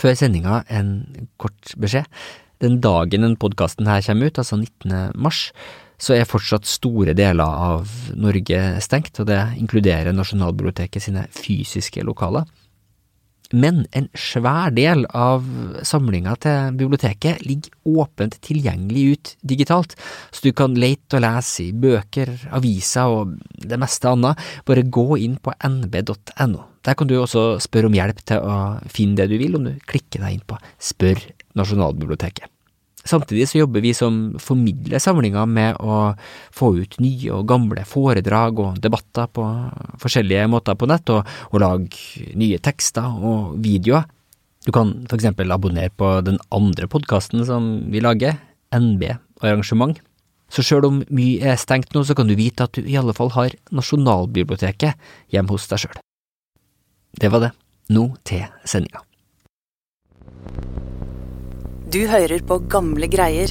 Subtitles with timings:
[0.00, 0.94] Før sendinga en
[1.40, 2.08] kort beskjed.
[2.60, 5.16] Den dagen den podkasten her kommer ut, altså 19.
[5.20, 5.48] mars,
[6.00, 12.48] så er fortsatt store deler av Norge stengt, og det inkluderer Nasjonalbiblioteket sine fysiske lokaler.
[13.50, 15.44] Men en svær del av
[15.86, 19.96] samlinga til biblioteket ligger åpent tilgjengelig ut digitalt,
[20.30, 24.38] så du kan lete og lese i bøker, aviser og det meste annet.
[24.64, 26.69] Bare gå inn på nb.no.
[26.86, 28.54] Der kan du også spørre om hjelp til å
[28.88, 31.20] finne det du vil, om du klikker deg inn på Spør
[31.58, 32.48] Nasjonalbiblioteket.
[33.00, 36.12] Samtidig så jobber vi som formidler samlinga med å
[36.52, 39.44] få ut nye og gamle foredrag og debatter på
[40.02, 44.04] forskjellige måter på nett, og, og lage nye tekster og videoer.
[44.66, 48.36] Du kan for eksempel abonnere på den andre podkasten som vi lager,
[48.76, 49.08] NB
[49.40, 49.96] Arrangement.
[50.52, 53.16] Så sjøl om mye er stengt nå, så kan du vite at du i alle
[53.16, 56.00] fall har Nasjonalbiblioteket hjemme hos deg sjøl.
[57.10, 57.50] Det var det.
[57.90, 59.02] Nå til sendinga.
[61.90, 63.50] Du hører på gamle greier.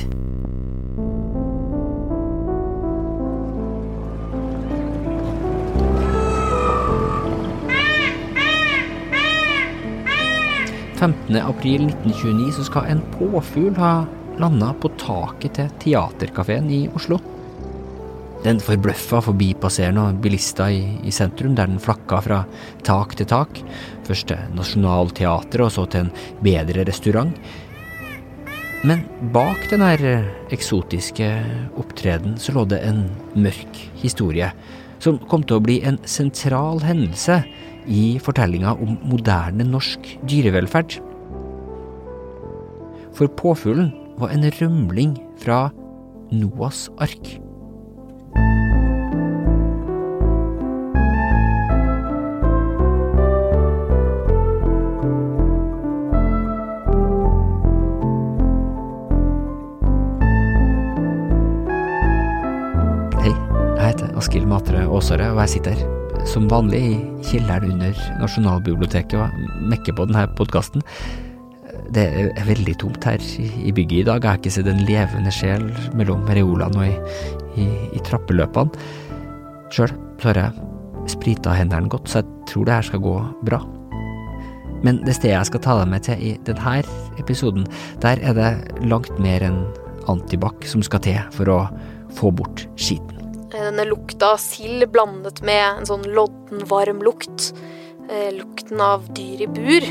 [10.99, 14.05] april 1929 så skal en påfugl ha
[14.39, 17.19] landa på taket til Teaterkafeen i Oslo.
[18.39, 22.43] Den forbløffa forbipasserende bilister i, i sentrum, der den flakka fra
[22.87, 23.59] tak til tak,
[24.07, 26.13] først til Nationaltheatret og så til en
[26.45, 27.35] bedre restaurant.
[28.87, 29.03] Men
[29.35, 30.23] bak den her
[30.55, 31.27] eksotiske
[31.81, 34.53] opptreden så lå det en mørk historie,
[35.03, 37.41] som kom til å bli en sentral hendelse
[37.91, 41.01] i fortellinga om moderne norsk dyrevelferd.
[43.19, 45.65] For påfuglen var en rømling fra
[46.31, 47.35] Noas ark.
[65.09, 70.27] Matre og jeg sitter her som vanlig i kjelleren under Nasjonalbiblioteket og mekker på denne
[70.37, 70.83] podkasten.
[71.95, 74.21] Det er veldig tomt her i bygget i dag.
[74.21, 75.65] Jeg har ikke sett en levende sjel
[75.97, 77.25] mellom reolene og i,
[77.57, 77.67] i,
[77.97, 78.85] i trappeløpene.
[79.73, 83.17] Sjøl har jeg sprita hendene godt, så jeg tror det her skal gå
[83.49, 83.63] bra.
[84.85, 86.81] Men det stedet jeg skal ta deg med til i denne
[87.17, 87.65] episoden,
[88.05, 89.63] der er det langt mer enn
[90.05, 91.63] antibac som skal til for å
[92.13, 93.18] få bort skiten.
[93.49, 97.47] Denne lukta av sild blandet med en sånn lodden, varm lukt.
[98.05, 99.87] Eh, lukten av dyr i bur.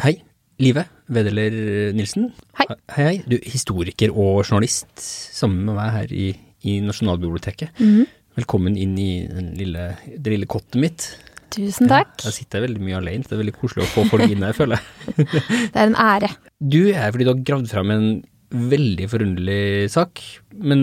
[0.00, 0.14] Hei,
[0.56, 2.32] Live Wedeler Nilsen.
[2.56, 2.70] Hei.
[2.96, 3.16] Hei, hei.
[3.28, 6.30] Du, historiker og journalist sammen med meg her i,
[6.64, 7.76] i Nasjonalbiblioteket.
[7.84, 8.14] Mhm.
[8.38, 11.10] Velkommen inn i den lille, det lille kottet mitt.
[11.54, 12.16] Tusen takk.
[12.26, 14.52] Jeg sitter veldig mye alene, så det er veldig koselig å få folk inn her,
[14.56, 15.28] føler jeg.
[15.72, 16.28] Det er en ære.
[16.60, 18.08] Du er her fordi du har gravd fram en
[18.48, 20.20] veldig forunderlig sak,
[20.56, 20.82] men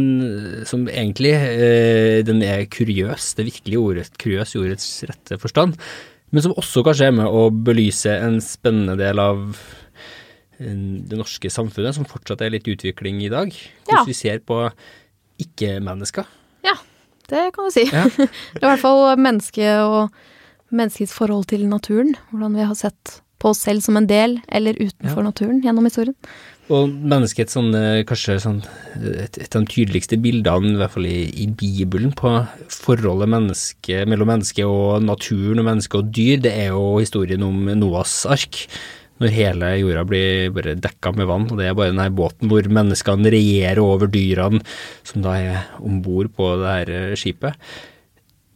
[0.70, 5.74] som egentlig eh, den er kuriøs, det virkelige ordet kuriøs i ordets rette forstand,
[6.34, 9.42] men som også kanskje er med å belyse en spennende del av
[10.59, 10.78] eh,
[11.09, 13.50] det norske samfunnet, som fortsatt er litt utvikling i dag.
[13.54, 14.06] Hvordan Ja.
[14.09, 14.62] vi ser på
[15.42, 16.25] ikke-mennesker.
[16.66, 16.75] Ja,
[17.30, 17.86] det kan du si.
[17.90, 18.06] Ja.
[18.16, 20.14] Det er i hvert fall menneske og
[20.75, 22.16] menneskets forhold til naturen.
[22.31, 25.30] Hvordan vi har sett på oss selv som en del eller utenfor Ja.
[25.30, 26.16] naturen gjennom historien.
[26.74, 27.69] Og menneskets sånn,
[28.09, 28.63] kanskje sånn,
[28.97, 32.31] et, et av de tydeligste bildene, i hvert fall i, i Bibelen, på
[32.74, 37.68] forholdet menneske, mellom menneske og naturen og menneske og dyr, det er jo historien om
[37.78, 38.66] Noas ark.
[39.22, 42.66] Når hele jorda blir bare dekka med vann, og det er bare denne båten hvor
[42.68, 44.59] menneskene regjerer over dyrene
[45.07, 47.53] som da er om bord på det her skipet.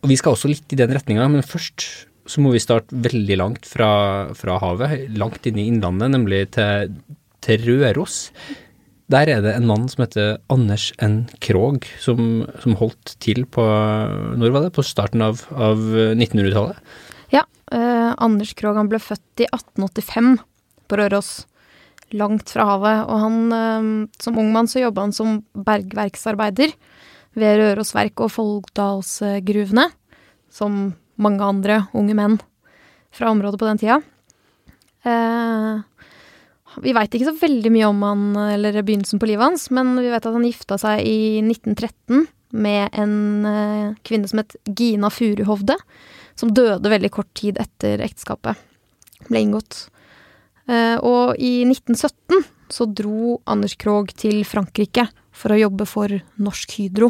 [0.01, 3.37] Og vi skal også litt i den retninga, men først så må vi starte veldig
[3.41, 3.91] langt fra,
[4.37, 6.93] fra havet, langt inn i innlandet, nemlig til,
[7.45, 8.27] til Røros.
[9.09, 11.23] Der er det en mann som heter Anders N.
[11.41, 13.63] Krogh, som, som holdt til på
[14.37, 14.75] Når var det?
[14.75, 15.81] På starten av, av
[16.13, 16.77] 1900-tallet?
[17.33, 17.41] Ja,
[17.73, 20.35] eh, Anders Krogh han ble født i 1885
[20.89, 21.31] på Røros,
[22.13, 23.01] langt fra havet.
[23.09, 23.89] Og han, eh,
[24.21, 26.77] som ung mann så jobba han som bergverksarbeider
[27.39, 29.89] ved Røros Verk og Folldalsgruvene,
[30.53, 32.39] som mange andre unge menn
[33.15, 33.99] fra området på den tida.
[35.03, 35.81] Eh,
[36.79, 38.25] vi veit ikke så veldig mye om han
[38.55, 42.27] eller begynnelsen på livet hans, men vi vet at han gifta seg i 1913
[42.59, 45.77] med en eh, kvinne som het Gina Furuhovde,
[46.39, 48.59] som døde veldig kort tid etter ekteskapet
[49.27, 49.87] ble inngått.
[50.69, 56.77] Eh, og i 1917 så dro Anders Krogh til Frankrike for å jobbe for Norsk
[56.77, 57.09] Hydro.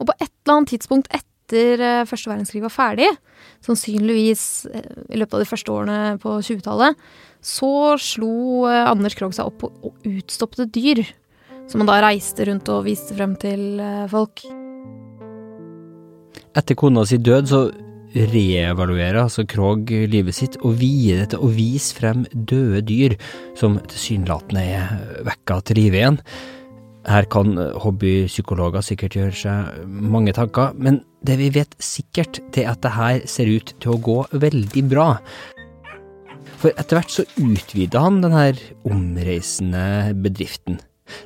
[0.00, 3.10] Og på et eller annet tidspunkt etter eh, første verdenskrig var ferdig,
[3.64, 6.96] sannsynligvis eh, i løpet av de første årene på 20-tallet,
[7.44, 11.04] så slo eh, Anders Krogh seg opp på utstoppede dyr.
[11.68, 13.78] Som han da reiste rundt og viste frem til
[14.12, 14.42] folk.
[16.52, 17.60] Etter kona si død så
[18.14, 23.16] reevaluerer altså Krogh livet sitt og vier det til å vise frem døde dyr
[23.58, 26.20] som tilsynelatende er vekka til live igjen.
[27.04, 32.80] Her kan hobbypsykologer sikkert gjøre seg mange tanker, men det vi vet sikkert, er at
[32.84, 35.08] det her ser ut til å gå veldig bra.
[36.62, 38.46] For etter hvert så utvida han denne
[38.88, 40.80] omreisende bedriften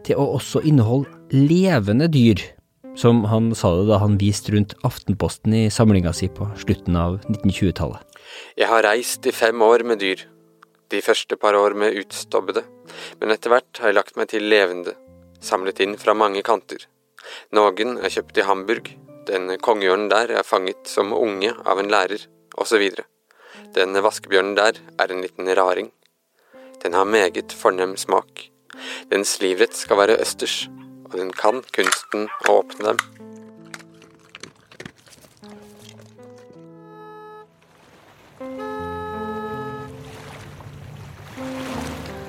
[0.07, 2.43] til å også inneholde levende dyr,
[2.99, 7.21] som han sa det da han viste rundt Aftenposten i samlinga si på slutten av
[7.31, 8.03] 1920-tallet.
[8.59, 10.27] Jeg har reist i fem år med dyr,
[10.91, 12.65] de første par år med utstobbede,
[13.21, 14.97] men etter hvert har jeg lagt meg til levende
[15.41, 16.87] samlet inn fra mange kanter.
[17.55, 18.91] Noen er kjøpt i Hamburg,
[19.29, 22.25] den kongeørnen der er fanget som unge av en lærer,
[22.57, 22.85] osv.
[23.77, 25.91] Den vaskebjørnen der er en liten raring.
[26.83, 28.49] Den har meget fornem smak.
[29.11, 30.69] Dens livrett skal være østers,
[31.11, 33.01] og den kan kunsten å åpne dem.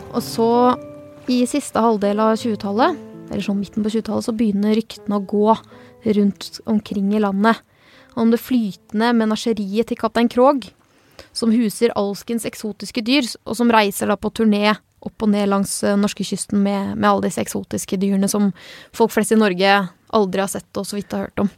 [0.10, 0.52] Og så
[1.30, 2.98] i siste halvdel av 20-tallet,
[3.30, 5.54] eller sånn midten på 20-tallet, så begynner ryktene å gå
[6.18, 7.60] rundt omkring i landet
[8.20, 10.66] om det flytende menasjeriet til kaptein Krog,
[11.36, 14.74] som huser alskens eksotiske dyr, og som reiser da på turné
[15.06, 18.50] opp og ned langs eh, norskekysten med, med alle disse eksotiske dyrene som
[18.96, 19.78] folk flest i Norge
[20.18, 21.52] aldri har sett og så vidt har hørt om.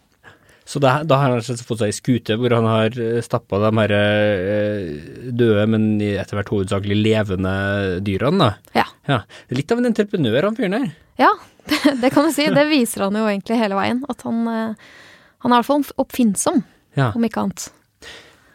[0.68, 3.72] Så da, da har han fått seg ei skute hvor han har eh, stappa de
[3.80, 4.92] her eh,
[5.32, 7.54] døde, men etter hvert hovedsakelig levende
[8.06, 8.84] dyrene, da.
[8.84, 8.91] Ja.
[9.10, 9.22] Ja.
[9.54, 10.90] Litt av en entreprenør, han fyren der.
[11.22, 11.32] Ja,
[11.70, 12.48] det, det, kan du si.
[12.54, 14.02] Det viser han jo egentlig hele veien.
[14.12, 14.90] At han, eh,
[15.46, 16.64] han er i hvert fall oppfinnsom,
[17.00, 17.12] ja.
[17.16, 17.70] om ikke annet.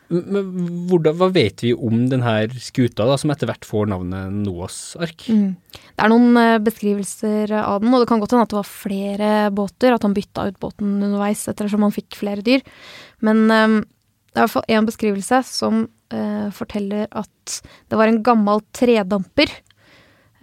[0.08, 0.52] Men
[0.86, 5.26] hvordan, hva vet vi om denne skuta, da, som etter hvert får navnet Noas ark?
[5.26, 5.56] Mm.
[5.66, 8.70] Det er noen uh, beskrivelser av den, og det kan godt hende at det var
[8.70, 12.62] flere båter, at han bytta ut båten underveis ettersom han fikk flere dyr.
[13.26, 17.58] Men um, det er i hvert fall én beskrivelse som uh, forteller at
[17.90, 19.50] det var en gammel tredamper,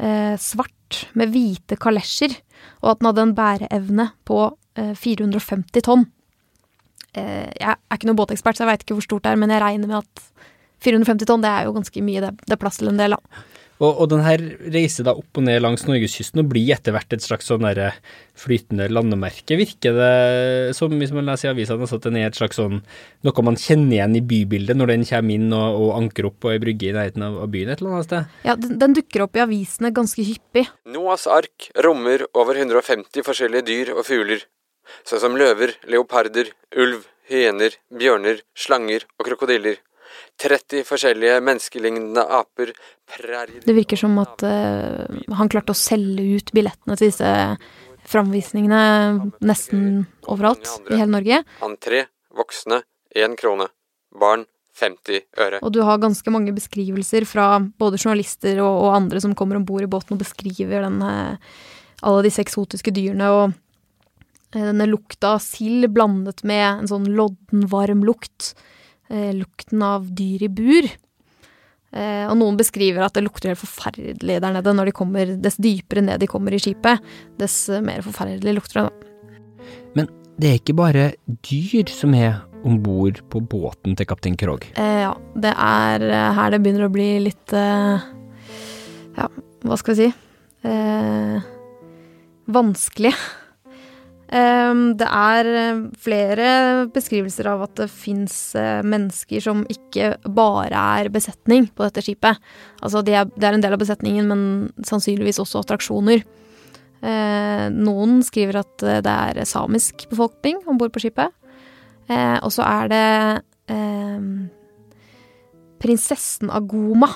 [0.03, 2.35] uh, svart med hvite kalesjer,
[2.83, 6.07] og at den hadde en bæreevne på 450 tonn.
[7.13, 9.53] Eh, jeg er ikke noen båtekspert, så jeg veit ikke hvor stort det er, men
[9.53, 10.23] jeg regner med at
[10.83, 12.23] 450 tonn, det er jo ganske mye.
[12.23, 13.43] Det, det er plass til en del, da.
[13.81, 14.41] Og, og den her
[14.73, 17.97] reiser da opp og ned langs norgeskysten og blir etter hvert et slags sånn der
[18.37, 22.37] flytende landemerke, virker det som, hvis man leser i avisene, altså at den er et
[22.37, 22.81] slags sånn
[23.25, 26.53] noe man kjenner igjen i bybildet når den kommer inn og, og anker opp på
[26.53, 28.35] ei brygge i nærheten av, av, byen et eller annet sted?
[28.47, 30.67] Ja, den, den, dukker opp i avisene ganske hyppig.
[30.93, 34.45] Noas ark rommer over 150 forskjellige dyr og fugler,
[35.07, 39.81] sånn som løver, leoparder, ulv, hyener, bjørner, slanger og krokodiller.
[40.41, 42.73] 30 forskjellige menneskelignende aper,
[43.65, 45.05] Det virker som at uh,
[45.37, 47.29] han klarte å selge ut billettene til disse
[48.09, 51.43] framvisningene nesten overalt i hele Norge.
[51.63, 52.05] Entré,
[52.35, 52.81] voksne,
[53.15, 53.69] én krone.
[54.13, 54.45] Barn,
[54.79, 55.59] 50 øre.
[55.61, 59.65] Og du har ganske mange beskrivelser fra både journalister og, og andre som kommer om
[59.67, 61.11] bord i båten og beskriver denne,
[62.01, 63.29] alle disse eksotiske dyrene.
[63.29, 63.53] og
[64.53, 68.53] Eh, denne lukta av sild blandet med en sånn lodden, varm lukt.
[69.11, 70.87] Eh, lukten av dyr i bur.
[71.93, 74.73] Eh, og noen beskriver at det lukter helt forferdelig der nede.
[74.73, 77.03] Når de kommer, Dess dypere ned de kommer i skipet,
[77.37, 79.11] dess mer forferdelig lukter det.
[79.93, 81.11] Men det er ikke bare
[81.45, 84.65] dyr som er om bord på båten til kaptein Krog?
[84.79, 88.05] Eh, ja, det er eh, her det begynner å bli litt eh,
[89.19, 89.27] Ja,
[89.67, 90.13] hva skal vi si?
[92.53, 93.11] vanskelig.
[94.33, 96.45] Ehm, det er eh, flere
[96.93, 102.41] beskrivelser av at det fins eh, mennesker som ikke bare er besetning på dette skipet.
[102.81, 106.25] Altså det er, en del av besetningen, men sannsynligvis også attraksjoner.
[107.03, 111.29] Eh, noen skriver at det er samisk befolkning om bord på skipet.
[112.13, 113.05] Og så er det
[113.71, 114.49] ehm,
[115.79, 117.07] prinsessen Agoma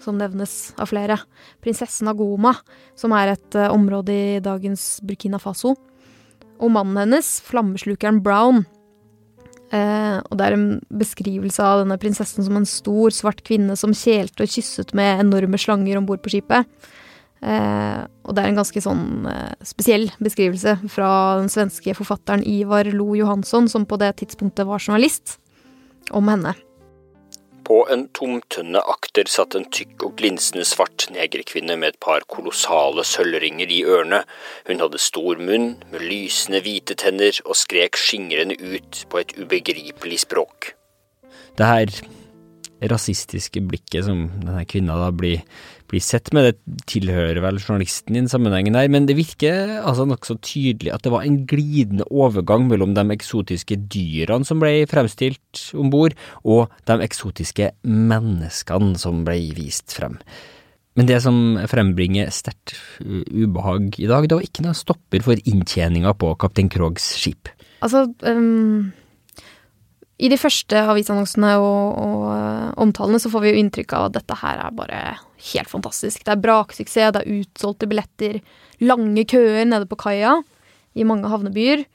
[0.00, 1.18] som nevnes av flere.
[1.60, 2.54] Prinsessen Agoma,
[2.96, 5.74] som er et område i dagens Burkina Faso
[6.60, 8.64] og mannen hennes, flammeslukeren Brown.
[9.70, 13.94] Eh, og det er en beskrivelse av denne prinsessen som en stor, svart kvinne som
[13.96, 16.68] kjelte og kysset med enorme slanger om bord på skipet.
[17.40, 22.90] Eh, og det er en ganske sånn eh, spesiell beskrivelse fra den svenske forfatteren Ivar
[22.92, 25.38] Lo Johansson, som på det tidspunktet var journalist,
[26.10, 26.52] om henne.
[27.70, 33.04] På en tomtønne akter satt en tykk og glinsende svart negerkvinne med et par kolossale
[33.06, 34.24] sølvringer i ørene.
[34.66, 40.18] Hun hadde stor munn med lysende hvite tenner og skrek skingrende ut på et ubegripelig
[40.24, 40.72] språk.
[41.54, 41.94] Det her
[42.88, 45.42] rasistiske blikket som denne kvinna da blir,
[45.90, 50.06] blir sett med, det tilhører vel journalisten i den sammenhengen her, men det virker altså
[50.08, 55.66] nokså tydelig at det var en glidende overgang mellom de eksotiske dyrene som ble fremstilt
[55.76, 60.16] om bord, og de eksotiske menneskene som ble vist frem.
[60.98, 61.36] Men det som
[61.70, 67.06] frembringer sterkt ubehag i dag, det var ikke noe stopper for inntjeninga på kaptein Krogs
[67.20, 67.48] skip.
[67.80, 68.90] Altså, um,
[70.20, 74.18] i de første avisannonsene og, og uh, omtalene så får vi jo inntrykk av at
[74.18, 74.98] dette her er bare
[75.50, 76.24] helt fantastisk.
[76.26, 78.40] Det er braksuksess, det er utsolgte billetter,
[78.84, 80.36] lange køer nede på kaia
[80.98, 81.86] i mange havnebyer.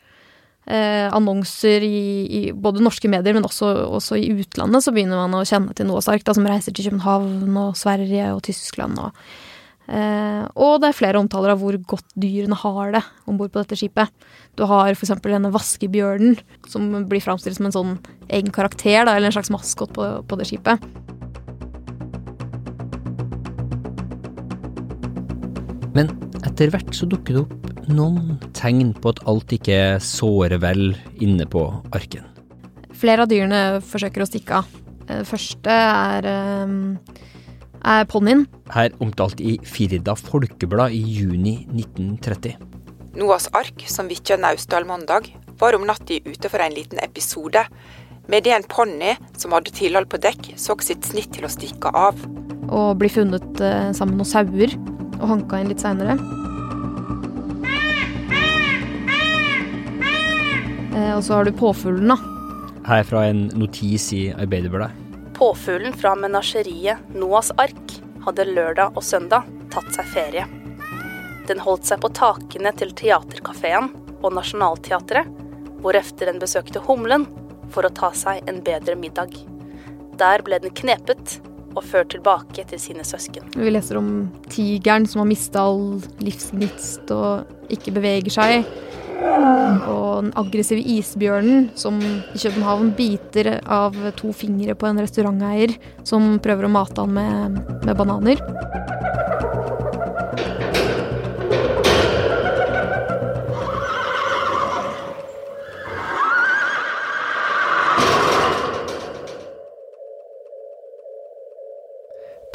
[0.66, 5.38] Eh, annonser i, i, både norske medier, men også, også, i utlandet, så begynner man
[5.38, 6.32] å kjenne til noe sterkt.
[6.34, 8.98] som reiser til København og Sverige og Tyskland.
[8.98, 9.14] Og,
[9.88, 13.64] eh, og det er flere omtaler av hvor godt dyrene har det om bord på
[13.64, 14.12] dette skipet.
[14.58, 15.16] Du har f.eks.
[15.24, 16.38] denne vaskebjørnen,
[16.72, 17.98] som blir framstilt som en sånn
[18.30, 20.84] egen karakter, da, eller en slags maskot på, på det skipet.
[25.96, 26.12] Men
[26.44, 30.90] etter hvert så dukker det opp noen tegn på at alt ikke sårer vel
[31.24, 32.26] inne på arken.
[32.96, 34.76] Flere av dyrene forsøker å stikke av.
[35.06, 36.68] Det første er, eh,
[37.86, 38.46] er ponnien.
[38.74, 42.56] Her omtalt i Firda Folkeblad i juni 1930.
[43.16, 47.64] Noas ark, som vitja Naustdal mandag, var om natta ute for en liten episode.
[48.28, 51.94] Med det en ponni som hadde tilhold på dekk, så sitt snitt til å stikke
[51.96, 52.20] av.
[52.66, 54.76] Og bli funnet eh, sammen med noen sauer
[55.22, 56.18] og hanka inn litt seinere.
[60.96, 62.20] Eh, og så har du påfuglen, da.
[62.86, 65.05] Her fra en notis i Arbeiderbladet.
[65.36, 70.46] Påfuglen fra menasjeriet Noas ark hadde lørdag og søndag tatt seg ferie.
[71.50, 73.90] Den holdt seg på takene til Teaterkafeen
[74.22, 75.28] og Nationaltheatret,
[75.84, 77.28] hvorefter den besøkte Humlen
[77.74, 79.36] for å ta seg en bedre middag.
[80.16, 81.40] Der ble den knepet
[81.76, 83.52] og ført tilbake til sine søsken.
[83.60, 88.72] Vi leser om tigeren som har mista all livsgnist og ikke beveger seg.
[89.16, 95.76] Og den aggressive isbjørnen som i København biter av to fingre på en restauranteier
[96.08, 98.42] som prøver å mate han med, med bananer.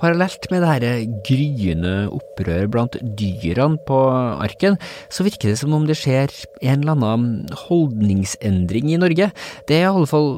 [0.01, 0.85] Parallelt med det her
[1.29, 3.99] gryende opprør blant dyrene på
[4.41, 4.79] arken,
[5.13, 9.29] så virker det som om det skjer en eller annen holdningsendring i Norge.
[9.69, 10.31] Det er i alle fall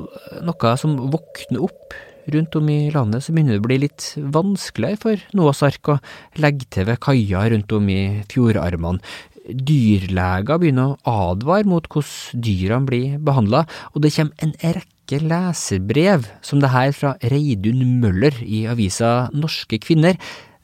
[0.42, 1.94] noe som våkner opp
[2.32, 5.98] rundt om i landet, så begynner det å bli litt vanskeligere for Noas ark å
[6.42, 9.02] legge til ved kaia rundt om i fjordarmene.
[9.42, 13.64] Dyrleger begynner å advare mot hvordan dyrene blir behandla,
[13.94, 19.28] og det kommer en rekke rekke leserbrev, som det her fra Reidun Møller i avisa
[19.32, 20.16] Norske Kvinner,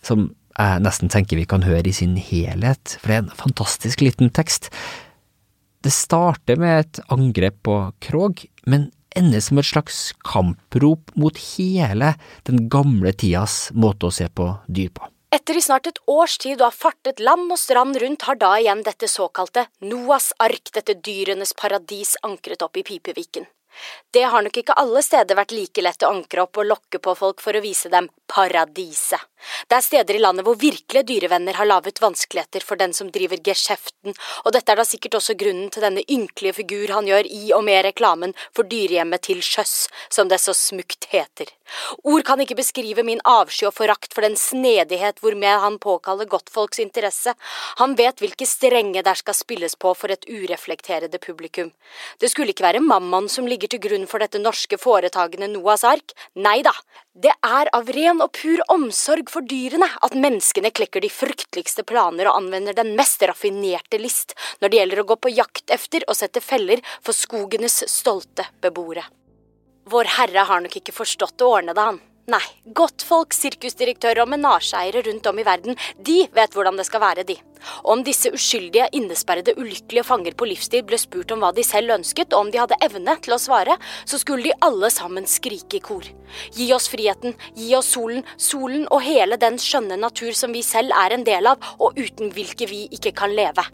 [0.02, 4.00] som jeg nesten tenker vi kan høre i sin helhet, for det er en fantastisk
[4.00, 4.70] liten tekst.
[5.82, 12.14] Det starter med et angrep på Krog, men ender som et slags kamprop mot hele
[12.44, 15.06] den gamle tidas måte å se på dyr på.
[15.30, 18.54] Etter i snart et års tid å ha fartet land og strand rundt, har da
[18.58, 23.46] igjen dette såkalte Noas ark, dette dyrenes paradis, ankret opp i Pipeviken.
[24.14, 27.14] Det har nok ikke alle steder vært like lett å ankre opp og lokke på
[27.18, 29.20] folk for å vise dem paradiset.
[29.68, 33.38] Det er steder i landet hvor virkelige dyrevenner har laget vanskeligheter for den som driver
[33.44, 37.52] geskjeften, og dette er da sikkert også grunnen til denne ynkelige figur han gjør i
[37.56, 41.52] og med reklamen for dyrehjemmet til sjøs, som det så smukt heter.
[42.02, 46.80] Ord kan ikke beskrive min avsky og forakt for den snedighet hvormed han påkaller godtfolks
[46.82, 47.34] interesse.
[47.82, 51.70] Han vet hvilke strenge der skal spilles på for et ureflekterende publikum.
[52.18, 56.14] Det skulle ikke være mammon som ligger til grunn for dette norske foretagende Noas ark,
[56.34, 56.72] nei da,
[57.18, 62.30] det er av ren og pur omsorg for dyrene at menneskene klekker de frykteligste planer
[62.30, 66.18] og anvender den mest raffinerte list når det gjelder å gå på jakt efter og
[66.18, 69.06] sette feller for skogenes stolte beboere.
[69.88, 72.00] Vår Herre har nok ikke forstått å ordne det, han.
[72.28, 72.44] Nei,
[72.76, 77.38] godtfolk, sirkusdirektører og menasjeeiere rundt om i verden, de vet hvordan det skal være, de.
[77.86, 81.96] Og om disse uskyldige, innesperrede, ulykkelige fanger på livstid ble spurt om hva de selv
[81.96, 85.80] ønsket, og om de hadde evne til å svare, så skulle de alle sammen skrike
[85.80, 86.04] i kor.
[86.52, 90.92] Gi oss friheten, gi oss solen, solen og hele den skjønne natur som vi selv
[91.00, 93.64] er en del av, og uten hvilke vi ikke kan leve.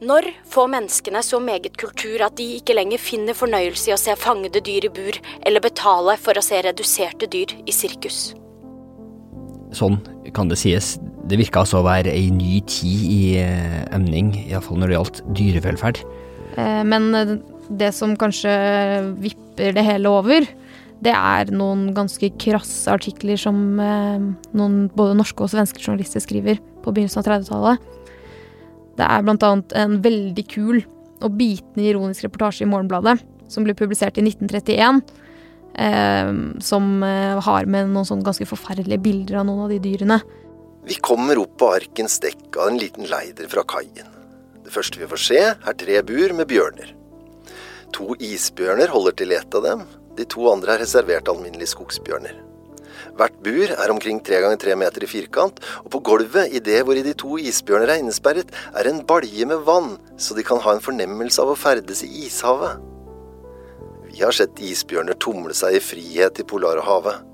[0.00, 4.14] Når får menneskene så meget kultur at de ikke lenger finner fornøyelse i å se
[4.16, 8.30] fangede dyr i bur, eller betale for å se reduserte dyr i sirkus?
[9.76, 9.98] Sånn
[10.32, 10.94] kan det sies.
[11.28, 15.22] Det virka altså å være ei ny tid i eh, emning, iallfall når det gjaldt
[15.36, 16.02] dyrevelferd.
[16.56, 17.36] Eh, men eh,
[17.68, 18.56] det som kanskje
[19.20, 20.48] vipper det hele over,
[21.04, 26.92] det er noen ganske krasse artikler som noen både norske og svenske journalister skriver på
[26.92, 27.88] begynnelsen av 30-tallet.
[28.98, 30.82] Det er annet en veldig kul
[31.20, 33.18] og bitende ironisk reportasje i Morgenbladet
[33.50, 35.00] som ble publisert i 1931
[35.74, 36.30] eh,
[36.64, 40.20] som eh, har med noen sånn ganske forferdelige bilder av noen av de dyrene.
[40.88, 44.08] Vi kommer opp på arkens dekk av en liten leider fra kaien.
[44.64, 46.94] Det første vi får se, er tre bur med bjørner.
[47.96, 49.82] To isbjørner holder til ett av dem,
[50.16, 52.49] de to andre er reservert alminnelige skogsbjørner.
[53.18, 56.82] Hvert bur er omkring tre ganger tre meter i firkant, og på gulvet i det
[56.84, 60.76] hvor de to isbjørner er innesperret, er en balje med vann, så de kan ha
[60.76, 62.78] en fornemmelse av å ferdes i ishavet.
[64.10, 67.29] Vi har sett isbjørner tumle seg i frihet i Polarhavet.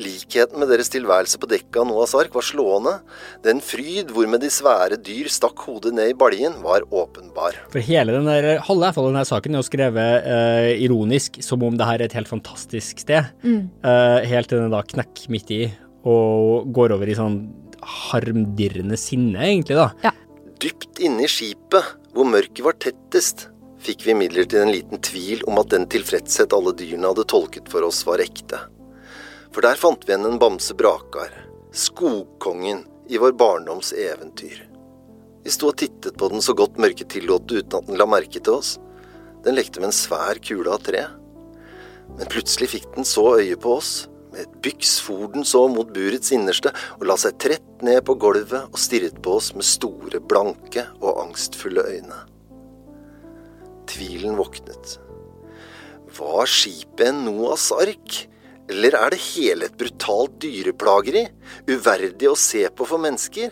[0.00, 2.94] Likheten med deres tilværelse på dekket av Noahs ark var slående.
[3.44, 7.58] Den fryd hvormed de svære dyr stakk hodet ned i baljen, var åpenbar.
[7.72, 11.76] For hele den der, halve i denne saken er jo skrevet eh, ironisk, som om
[11.78, 13.30] det her er et helt fantastisk sted.
[13.44, 13.68] Mm.
[13.84, 15.62] Eh, helt til den da knekker midt i,
[16.08, 17.40] og går over i sånn
[17.82, 19.90] harmdirrende sinne, egentlig, da.
[20.04, 20.14] Ja.
[20.62, 23.48] Dypt inne i skipet, hvor mørket var tettest,
[23.82, 27.86] fikk vi imidlertid en liten tvil om at den tilfredshet alle dyrene hadde tolket for
[27.86, 28.60] oss, var ekte.
[29.52, 31.32] For der fant vi igjen en bamse Brakar,
[31.76, 34.62] skogkongen i vår barndoms eventyr.
[35.44, 38.40] Vi sto og tittet på den så godt mørket tillot uten at den la merke
[38.40, 38.78] til oss.
[39.44, 41.02] Den lekte med en svær kule av tre.
[42.16, 43.92] Men plutselig fikk den så øye på oss.
[44.32, 48.16] Med et byks for den så mot burets innerste og la seg trett ned på
[48.22, 52.24] gulvet og stirret på oss med store, blanke og angstfulle øyne.
[53.90, 54.96] Tvilen våknet.
[56.16, 58.22] Var skipet Noas ark?
[58.70, 61.26] Eller er det hele et brutalt dyreplageri,
[61.66, 63.50] uverdig å se på for mennesker?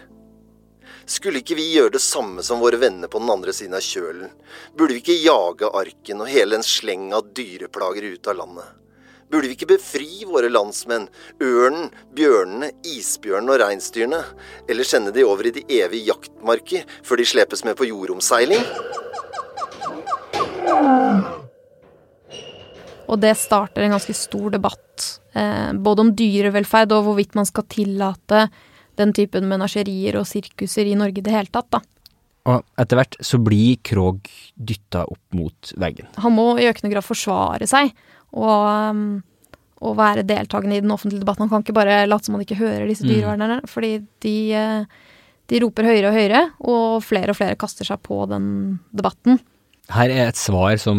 [1.11, 4.31] Skulle ikke vi gjøre det samme som våre venner på den andre siden av kjølen?
[4.79, 8.77] Burde vi ikke jage arken og hele en sleng av dyreplager ut av landet?
[9.31, 11.09] Burde vi ikke befri våre landsmenn,
[11.43, 14.23] ørnen, bjørnene, isbjørnene og reinsdyrene?
[14.71, 18.67] Eller sende de over i de evige jaktmarker før de slepes med på jordomseiling?
[23.11, 27.67] Og det starter en ganske stor debatt, eh, både om dyrevelferd og hvorvidt man skal
[27.71, 28.45] tillate
[29.01, 31.81] den typen menasjerier og sirkuser i Norge i det hele tatt, da.
[32.51, 36.09] Og etter hvert så blir Krog dytta opp mot veggen.
[36.25, 37.93] Han må i økende grad forsvare seg
[38.33, 39.05] og, um,
[39.85, 41.47] og være deltakende i den offentlige debatten.
[41.47, 43.13] Han kan ikke bare late som han ikke hører disse mm.
[43.13, 43.71] dyrevernerne, mm.
[43.71, 43.93] fordi
[44.25, 45.13] de, eh,
[45.53, 46.43] de roper høyere og høyere,
[46.73, 48.51] og flere og flere kaster seg på den
[48.97, 49.41] debatten.
[49.91, 50.99] Her er et svar som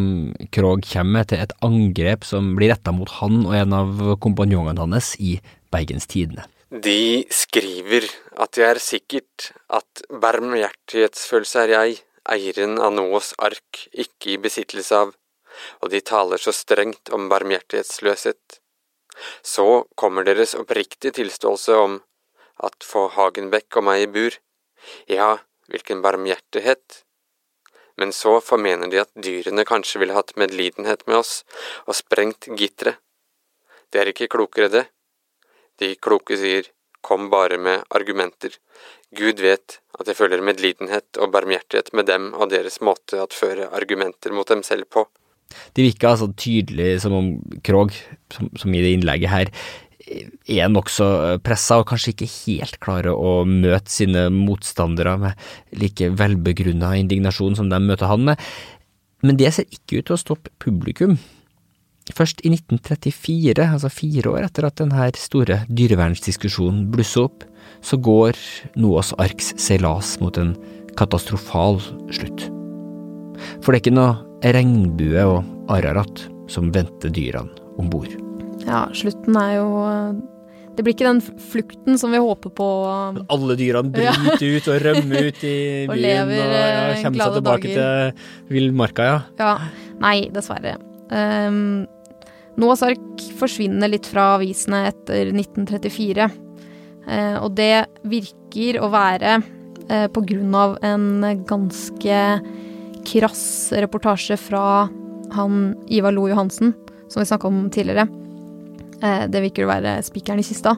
[0.51, 4.83] Krog kommer med til et angrep som blir retta mot han og en av kompanjongene
[4.83, 5.37] hans i
[5.71, 6.43] Bergens Tidende.
[6.71, 8.07] De skriver
[8.43, 12.01] at det er sikkert at barmhjertighetsfølelse er jeg,
[12.35, 15.13] eieren av Noas ark, ikke i besittelse av,
[15.79, 18.59] og de taler så strengt om barmhjertighetsløshet.
[19.43, 21.95] Så kommer deres oppriktige tilståelse om
[22.63, 24.35] at få Hagenbekk og meg i bur,
[25.11, 25.37] ja,
[25.71, 27.03] hvilken barmhjertighet,
[28.01, 31.41] men så formener de at dyrene kanskje ville hatt medlidenhet med oss
[31.85, 32.97] og sprengt gitteret.
[33.91, 34.85] Det er ikke klokere, det.
[35.81, 36.69] De kloke sier
[37.05, 38.55] kom bare med argumenter.
[39.17, 43.67] Gud vet at jeg føler medlidenhet og barmhjertighet med dem og deres måte å føre
[43.75, 45.05] argumenter mot dem selv på.
[45.75, 47.31] Det virker altså tydelig som om
[47.65, 47.91] Krog,
[48.31, 49.51] som, som i det innlegget her,
[50.01, 51.07] er nokså
[51.45, 57.69] pressa og kanskje ikke helt klarer å møte sine motstandere med like velbegrunna indignasjon som
[57.71, 58.41] de møter han med.
[59.21, 61.19] Men det ser ikke ut til å stoppe publikum.
[62.11, 67.45] Først i 1934, altså fire år etter at denne store dyrevernsdiskusjonen blusser opp,
[67.85, 68.37] så går
[68.81, 70.55] Noas arks seilas mot en
[70.99, 71.79] katastrofal
[72.13, 72.49] slutt.
[73.61, 78.30] For det er ikke noe regnbue og ararat som venter dyrene om bord.
[78.67, 79.69] Ja, slutten er jo
[80.71, 81.21] Det blir ikke den
[81.51, 82.67] flukten som vi håper på.
[83.33, 84.57] Alle dyrene bryter ja.
[84.57, 85.55] ut og rømmer ut i
[85.89, 88.13] og byen lever, og ja, eh, kommer seg tilbake dager.
[88.13, 89.17] til villmarka, ja.
[89.41, 89.55] ja.
[90.01, 90.77] Nei, dessverre.
[91.11, 91.83] Um,
[92.61, 96.29] Noahs ark forsvinner litt fra avisene etter 1934.
[96.31, 102.23] Uh, eh, og det virker å være uh, på grunn av en ganske
[103.11, 103.45] krass
[103.75, 104.87] reportasje fra
[105.35, 106.73] han Ivar Lo Johansen,
[107.09, 108.07] som vi snakka om tidligere.
[109.01, 110.75] Eh, det virker å være spikeren i kista.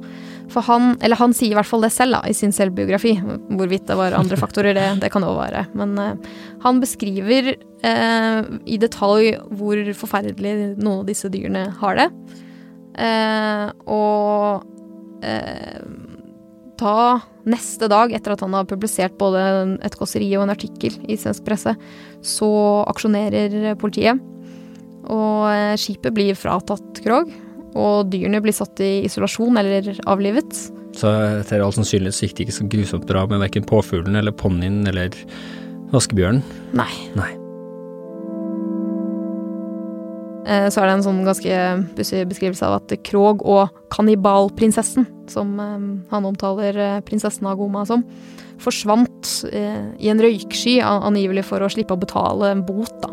[0.52, 3.18] For han, eller han sier i hvert fall det selv da, i sin selvbiografi.
[3.24, 5.66] Hvorvidt det var andre faktorer, det, det kan det òg være.
[5.80, 6.32] Men uh,
[6.64, 12.10] Han beskriver eh, i detalj hvor forferdelig noen av disse dyrene har det.
[12.94, 15.80] Eh, og eh,
[16.80, 16.98] da,
[17.50, 19.42] neste dag, etter at han har publisert både
[19.86, 21.76] et kåseri og en artikkel i svensk presse,
[22.24, 22.52] så
[22.92, 24.22] aksjonerer politiet.
[25.12, 27.32] Og eh, skipet blir fratatt Krog,
[27.74, 30.58] og dyrene blir satt i isolasjon eller avlivet.
[30.98, 34.36] Så etter all sannsynlighet så gikk det ikke så grusomt bra med verken påfuglen eller
[34.36, 35.16] ponnien eller
[35.94, 36.44] vaskebjørnen?
[36.78, 36.92] Nei.
[37.18, 37.32] Nei.
[40.44, 41.58] Eh, så er det en sånn ganske
[41.98, 48.04] pussig beskrivelse av at Krog og kannibalprinsessen, som eh, han omtaler eh, prinsessen Agoma som,
[48.64, 53.10] forsvant i en røyksky, angivelig for å slippe å betale en bot, da.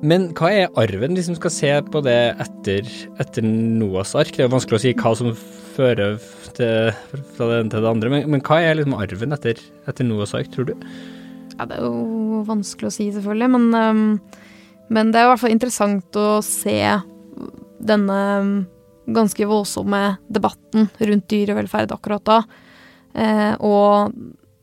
[0.00, 2.86] Men hva er arven, hvis man skal se på det etter,
[3.20, 4.32] etter Noas ark?
[4.32, 5.34] Det er vanskelig å si hva som
[5.74, 6.16] fører
[6.56, 6.94] til,
[7.36, 9.60] fra det ene til det andre, men, men hva er liksom arven etter,
[9.90, 10.74] etter, Noas ark, tror du?
[11.58, 14.16] Ja, det er jo vanskelig å si, selvfølgelig, men,
[14.88, 16.78] men det er i hvert fall interessant å se
[17.90, 18.20] denne
[19.10, 22.40] ganske voldsomme debatten rundt dyrevelferd akkurat da.
[23.12, 24.16] Eh, og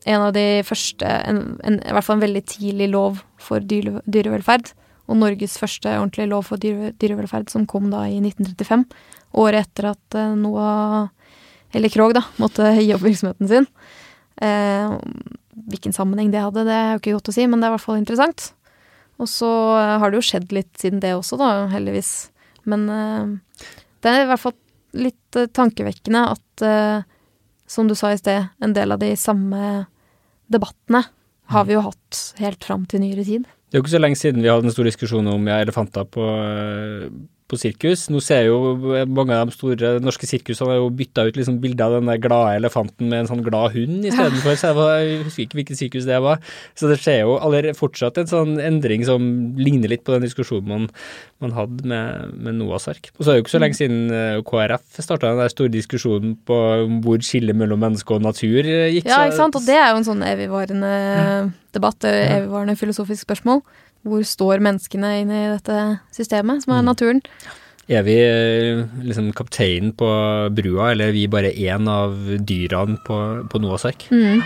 [0.08, 4.00] en av de første, en, en, i hvert fall en veldig tidlig lov for dyre,
[4.08, 4.74] dyrevelferd
[5.08, 8.86] og Norges første ordentlige lov for dyre, dyrevelferd, som kom da i 1935.
[9.40, 11.08] Året etter at eh, Noah,
[11.76, 13.70] eller Krog, da, måtte gi opp virksomheten sin.
[14.44, 14.98] Eh,
[15.72, 17.78] hvilken sammenheng det hadde, det er jo ikke godt å si, men det er i
[17.78, 18.52] hvert fall interessant.
[19.22, 22.14] Og så eh, har det jo skjedd litt siden det også, da, heldigvis.
[22.70, 23.68] Men eh,
[24.04, 24.58] det er i hvert fall
[24.98, 26.66] litt eh, tankevekkende at,
[27.70, 29.86] som du sa i sted, en del av de samme
[30.50, 31.04] debattene
[31.52, 33.46] har vi jo hatt helt fram til nyere tid.
[33.68, 36.08] Det er jo ikke så lenge siden vi hadde en stor diskusjon om ja, elefanter
[36.08, 36.24] på,
[37.48, 38.08] på sirkus.
[38.12, 38.58] Nå ser jo
[39.08, 42.20] mange av de store norske sirkusene har jo bytta ut liksom bilde av den der
[42.22, 44.58] glade elefanten med en sånn glad hund istedenfor.
[44.60, 46.42] Så jeg, var, jeg husker ikke hvilket sirkus det var.
[46.78, 49.24] Så det skjer jo allerede fortsatt en sånn endring som
[49.60, 50.90] ligner litt på den diskusjonen man,
[51.44, 53.12] man hadde med, med Noahs ark.
[53.16, 55.72] Og så er det jo ikke så lenge siden eh, KrF starta den der store
[55.74, 56.60] diskusjonen på
[57.06, 59.08] hvor skillet mellom menneske og natur eh, gikk.
[59.08, 59.56] Ja, ikke sant.
[59.56, 60.94] Og det er jo en sånn evigvarende
[61.78, 63.64] debatt, evigvarende filosofisk spørsmål.
[64.06, 65.78] Hvor står menneskene inn i dette
[66.16, 66.90] systemet, som er mm.
[66.92, 67.24] naturen?
[67.88, 70.08] Er vi eh, liksom kapteinen på
[70.52, 74.10] brua, eller er vi bare én av dyrene på, på Noahs ark?
[74.12, 74.44] Mm.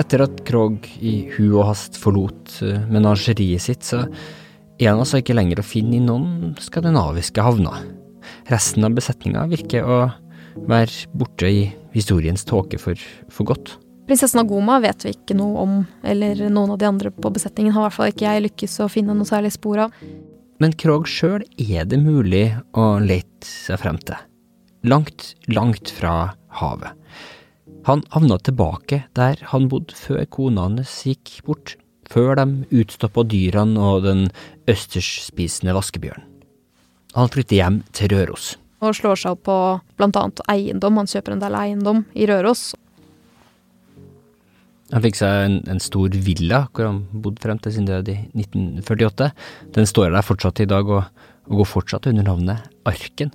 [0.00, 4.06] Etter at Krog i hu og hast forlot menasjeriet menageriet sitt, så
[4.80, 7.82] er han altså ikke lenger å finne i noen skandinaviske havner.
[8.50, 9.98] Resten av besetninga virker å
[10.56, 11.62] være borte i
[11.94, 12.98] historiens tåke for,
[13.32, 13.76] for godt.
[14.08, 17.84] Prinsessen Agoma vet vi ikke noe om, eller noen av de andre på besetningen har
[17.84, 19.94] i hvert fall ikke jeg lykkes å finne noe særlig spor av.
[20.62, 24.18] Men Krog sjøl er det mulig å lete seg frem til.
[24.86, 26.98] Langt, langt fra havet.
[27.86, 31.76] Han havna tilbake der han bodde før kona hans gikk bort,
[32.10, 32.46] før de
[32.82, 34.26] utstoppa dyrene og den
[34.70, 36.28] østersspisende vaskebjørnen.
[37.16, 38.52] Han flytter hjem til Røros.
[38.82, 39.58] Og slår seg opp på
[40.02, 40.98] annet eiendom.
[40.98, 42.72] Han kjøper en del eiendom i Røros.
[44.92, 48.18] Han fikk seg en, en, stor villa hvor han bodde frem til sin død i
[48.36, 49.30] 1948.
[49.76, 51.06] Den står der fortsatt i dag og,
[51.48, 53.32] og går fortsatt under navnet Arken.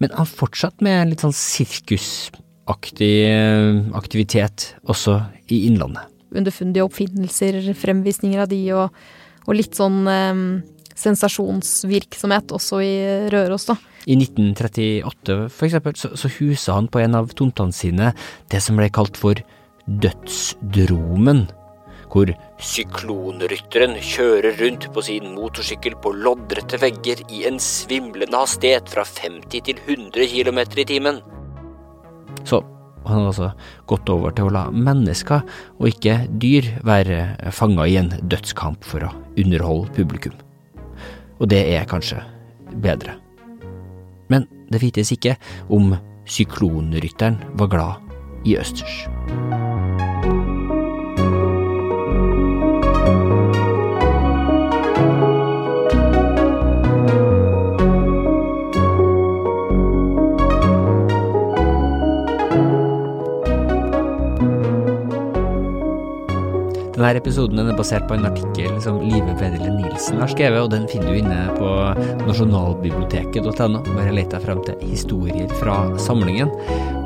[0.00, 5.18] Men han fortsatte med litt sånn sirkusaktig eh, aktivitet også
[5.50, 6.06] i Innlandet.
[6.30, 9.00] Underfundige oppfinnelser, fremvisninger av de og,
[9.48, 10.44] og litt sånn um
[11.00, 12.94] sensasjonsvirksomhet også i
[13.32, 13.76] Røros, da.
[14.06, 18.12] I 1938 for eksempel, så, så husa han på en av tomtene sine
[18.52, 19.40] det som ble kalt for
[19.90, 21.48] Dødsdromen.
[22.10, 29.04] Hvor syklonrytteren kjører rundt på sin motorsykkel på loddrette vegger i en svimlende hastighet fra
[29.06, 31.22] 50 til 100 km i timen.
[32.42, 32.64] Så
[33.06, 33.52] han hadde altså
[33.90, 35.46] gått over til å la mennesker
[35.78, 40.34] og ikke dyr være fanga i en dødskamp for å underholde publikum
[41.40, 42.20] og det er kanskje
[42.84, 43.16] bedre.
[44.70, 45.36] Det vites ikke
[45.68, 45.94] om
[46.30, 49.04] syklonrytteren var glad i østers.
[67.10, 70.84] Denne episoden er basert på en artikkel som Live Bedele Nilsen har skrevet, og den
[70.86, 71.70] finner du inne på
[72.28, 73.80] nasjonalbiblioteket.no.
[73.88, 76.52] Bare let deg frem til historier fra samlingen.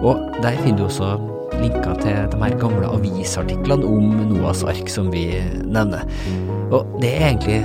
[0.04, 1.14] Og der finner du også
[1.56, 5.24] linker til de her gamle avisartiklene om Noahs ark som vi
[5.64, 6.04] nevner.
[6.68, 7.62] Og det er egentlig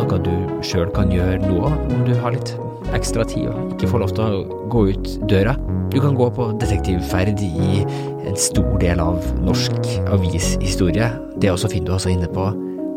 [0.00, 0.32] noe du
[0.64, 2.54] sjøl kan gjøre nå om du har litt
[2.96, 5.58] ekstra tid og ikke får lov til å gå ut døra.
[5.92, 7.82] Du kan gå på detektivferd i
[8.24, 11.10] en stor del av norsk avishistorie.
[11.36, 12.46] Det også finner du altså inne på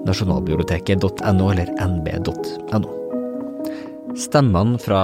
[0.08, 2.94] nasjonalbiblioteket.no eller nb.no.
[4.16, 5.02] Stemmene fra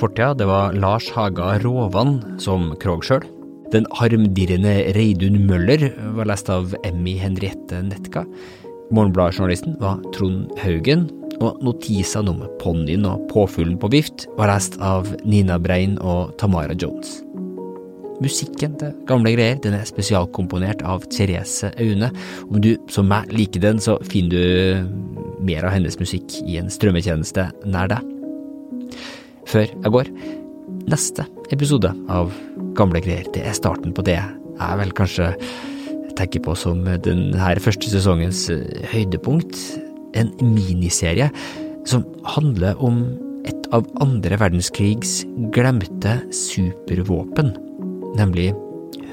[0.00, 3.28] fortida, det var Lars Haga Råvan som Krog sjøl.
[3.74, 8.24] Den harmdirrende Reidun Møller var lest av Emmy Henriette Netka.
[8.96, 15.08] Morgenbladjournalisten var Trond Haugen, og notisene om ponnien og påfuglen på vift var lest av
[15.24, 17.20] Nina Brein og Tamara Jones.
[18.22, 22.08] Musikken til Gamle greier den er spesialkomponert av Therese Aune.
[22.48, 26.72] Om du som meg liker den, så finner du mer av hennes musikk i en
[26.72, 28.12] strømmetjeneste nær deg.
[29.46, 30.10] Før jeg går,
[30.88, 32.32] neste episode av
[32.76, 35.34] Gamle greier, det er starten på det jeg vel kanskje
[36.16, 38.46] tenker på som denne første sesongens
[38.92, 39.60] høydepunkt.
[40.16, 41.28] En miniserie
[41.86, 43.04] som handler om
[43.46, 45.20] et av andre verdenskrigs
[45.54, 47.52] glemte supervåpen
[48.16, 48.54] nemlig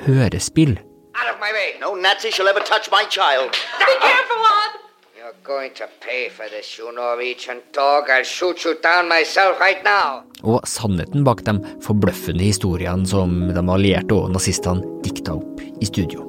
[0.05, 0.77] hørespill.
[1.13, 1.75] Out of my way!
[1.81, 3.51] No Nazi shall ever touch my child.
[3.79, 4.71] Be careful, Lon!
[5.17, 8.09] You're going to pay for this, you Norwegian dog.
[8.09, 10.23] I'll shoot you down myself right now.
[10.43, 16.27] Og sannheten bak de forbløffende historiene som de allierte og nazistene dikta opp i studio.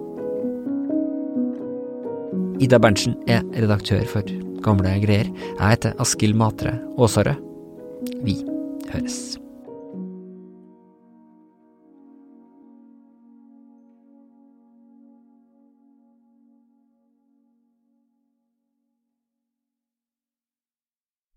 [2.62, 4.22] Ida Berntsen er redaktør for
[4.64, 5.30] Gamle greier.
[5.58, 7.40] Jeg heter Askild Matre Aasarød.
[8.24, 8.40] Vi
[8.92, 9.43] høres.